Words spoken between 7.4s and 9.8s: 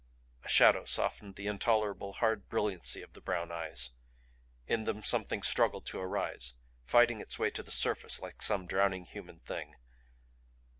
to the surface like some drowning human thing.